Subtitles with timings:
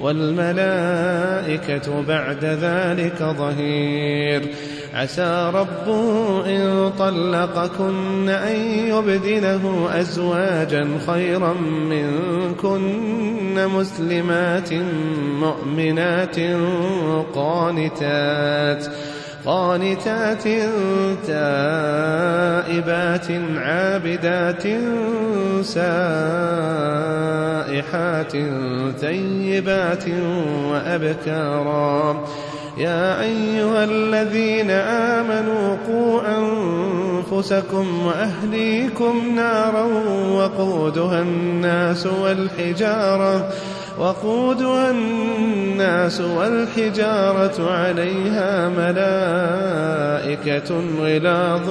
[0.00, 4.48] والملائكة بعد ذلك ظهير.
[4.94, 8.56] عسى ربه إن طلقكن أن
[8.88, 11.54] يبدله أزواجا خيرا
[11.90, 14.72] منكن مسلمات
[15.40, 16.36] مؤمنات
[17.34, 18.86] قانتات
[19.44, 20.42] قانتات
[21.26, 24.66] تائبات عابدات
[27.80, 28.32] سائحات
[29.02, 30.04] طيبات
[30.70, 32.24] وأبكارا.
[32.78, 39.84] يا أيها الذين آمنوا قوا أنفسكم وأهليكم نارا
[40.32, 43.52] وقودها الناس والحجارة
[43.98, 50.00] وقودها الناس والحجارة عليها ملائكة
[51.00, 51.70] غلاظ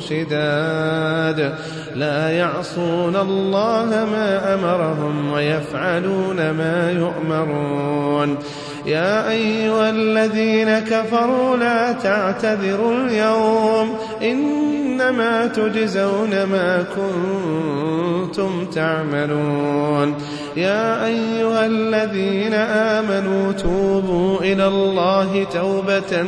[0.00, 1.54] شداد
[1.94, 8.38] لا يعصون الله ما أمرهم ويفعلون ما يؤمرون.
[8.86, 13.96] يا أيها الذين كفروا لا تعتذروا اليوم.
[14.22, 20.14] إنما تجزون ما كنتم تعملون.
[20.56, 26.26] يا أيها الذين آمنوا توبوا إلى الله توبة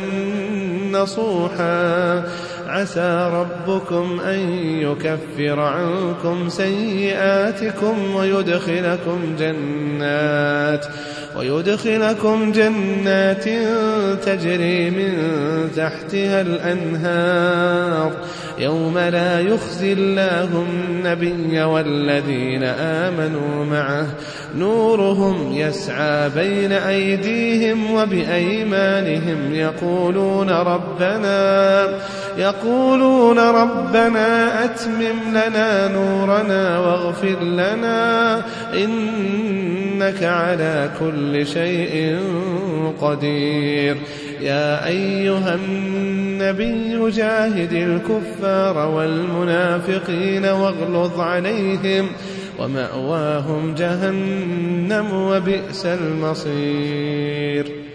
[0.91, 2.23] نصوحا.
[2.73, 10.85] عسى ربكم أن يكفر عنكم سيئاتكم ويدخلكم جنات
[11.37, 13.43] ويدخلكم جنات
[14.25, 15.13] تجري من
[15.75, 18.11] تحتها الأنهار.
[18.59, 24.07] يوم لا يخزي الله النبي والذين آمنوا معه.
[24.57, 29.53] نورهم يسعى بين أيديهم وبأيمانهم.
[29.53, 31.89] يقولون ربنا
[32.37, 38.41] يقولون ربنا أتمم لنا نورنا واغفر لنا
[38.73, 40.89] إنك على
[41.23, 42.19] كل شيء
[43.01, 43.97] قدير.
[44.41, 52.07] يا أيها النبي جاهد الكفار والمنافقين واغلظ عليهم
[52.59, 57.65] ومأواهم جهنم وبئس المصير.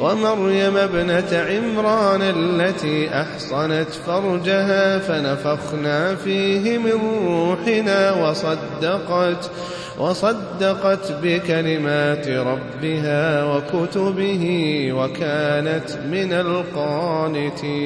[0.00, 9.50] ومريم ابنة عمران التي أحصنت فرجها فنفخنا فيه من روحنا وصدقت
[9.98, 14.44] وصدقت بكلمات ربها وكتبه
[14.92, 17.80] وكانت من القانتين.